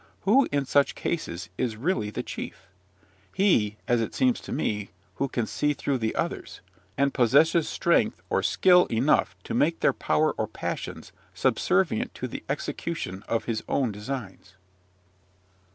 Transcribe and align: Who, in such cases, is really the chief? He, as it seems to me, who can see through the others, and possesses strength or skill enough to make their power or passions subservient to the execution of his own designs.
Who, 0.21 0.49
in 0.51 0.65
such 0.65 0.95
cases, 0.95 1.49
is 1.59 1.75
really 1.75 2.09
the 2.09 2.23
chief? 2.23 2.65
He, 3.35 3.77
as 3.87 4.01
it 4.01 4.15
seems 4.15 4.41
to 4.41 4.51
me, 4.51 4.89
who 5.17 5.27
can 5.27 5.45
see 5.45 5.73
through 5.73 5.99
the 5.99 6.15
others, 6.15 6.61
and 6.97 7.13
possesses 7.13 7.69
strength 7.69 8.19
or 8.27 8.41
skill 8.41 8.87
enough 8.87 9.35
to 9.43 9.53
make 9.53 9.81
their 9.81 9.93
power 9.93 10.31
or 10.31 10.47
passions 10.47 11.11
subservient 11.35 12.15
to 12.15 12.27
the 12.27 12.43
execution 12.49 13.23
of 13.27 13.45
his 13.45 13.63
own 13.69 13.91
designs. 13.91 14.55